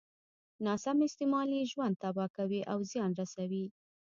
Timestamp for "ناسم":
0.65-0.97